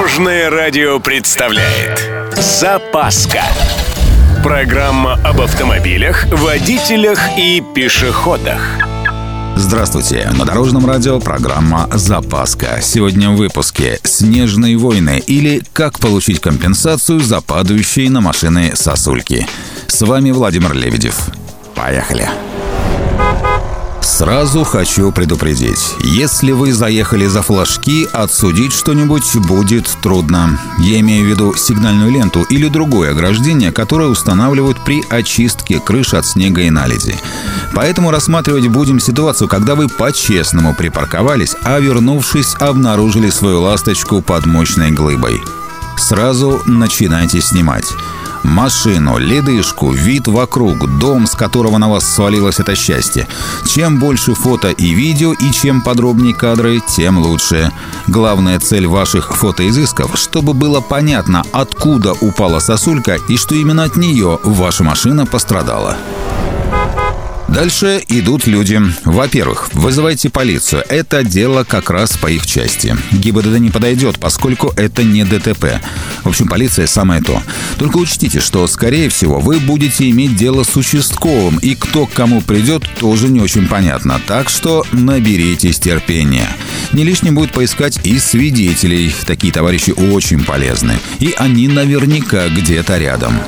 [0.00, 3.42] Дорожное радио представляет Запаска
[4.42, 8.62] Программа об автомобилях, водителях и пешеходах
[9.56, 10.30] Здравствуйте!
[10.38, 12.78] На Дорожном радио программа «Запаска».
[12.80, 19.46] Сегодня в выпуске «Снежные войны» или «Как получить компенсацию за падающие на машины сосульки».
[19.86, 21.26] С вами Владимир Лебедев.
[21.74, 22.26] Поехали!
[24.10, 25.94] Сразу хочу предупредить.
[26.00, 30.58] Если вы заехали за флажки, отсудить что-нибудь будет трудно.
[30.80, 36.26] Я имею в виду сигнальную ленту или другое ограждение, которое устанавливают при очистке крыш от
[36.26, 37.14] снега и наледи.
[37.72, 44.90] Поэтому рассматривать будем ситуацию, когда вы по-честному припарковались, а вернувшись, обнаружили свою ласточку под мощной
[44.90, 45.40] глыбой.
[45.96, 47.86] Сразу начинайте снимать
[48.42, 53.26] машину, ледышку, вид вокруг, дом, с которого на вас свалилось это счастье.
[53.66, 57.72] Чем больше фото и видео и чем подробнее кадры, тем лучше.
[58.06, 64.38] Главная цель ваших фотоизысков, чтобы было понятно, откуда упала сосулька и что именно от нее
[64.44, 65.96] ваша машина пострадала.
[67.50, 68.80] Дальше идут люди.
[69.04, 70.84] Во-первых, вызывайте полицию.
[70.88, 72.96] Это дело как раз по их части.
[73.10, 75.80] ГИБДД не подойдет, поскольку это не ДТП.
[76.22, 77.42] В общем, полиция самое то.
[77.76, 82.40] Только учтите, что, скорее всего, вы будете иметь дело с участковым, и кто к кому
[82.40, 84.20] придет, тоже не очень понятно.
[84.28, 86.48] Так что наберитесь терпения.
[86.92, 89.12] Не лишним будет поискать и свидетелей.
[89.26, 91.00] Такие товарищи очень полезны.
[91.18, 93.40] И они наверняка где-то рядом.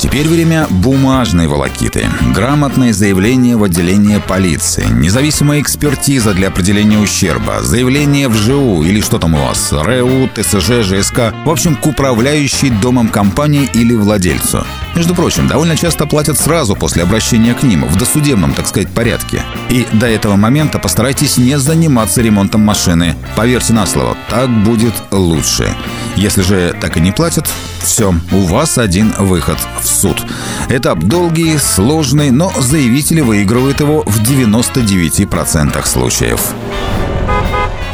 [0.00, 2.08] Теперь время бумажной волокиты.
[2.34, 9.18] Грамотное заявление в отделение полиции, независимая экспертиза для определения ущерба, заявление в ЖУ или что
[9.18, 14.66] там у вас, РЭУ, ТСЖ, ЖСК, в общем, к управляющей домом компании или владельцу.
[14.94, 19.42] Между прочим, довольно часто платят сразу после обращения к ним, в досудебном, так сказать, порядке.
[19.68, 23.16] И до этого момента постарайтесь не заниматься ремонтом машины.
[23.36, 25.74] Поверьте на слово, так будет лучше.
[26.16, 27.50] Если же так и не платят,
[27.82, 30.22] все, у вас один выход в суд.
[30.68, 36.54] Этап долгий, сложный, но заявители выигрывают его в 99% случаев.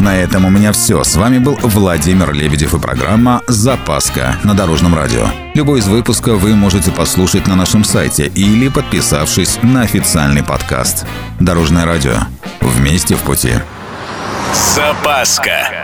[0.00, 1.02] На этом у меня все.
[1.02, 5.26] С вами был Владимир Лебедев и программа «Запаска» на Дорожном радио.
[5.54, 11.06] Любой из выпусков вы можете послушать на нашем сайте или подписавшись на официальный подкаст.
[11.40, 12.16] Дорожное радио.
[12.60, 13.54] Вместе в пути.
[14.74, 15.83] Запаска.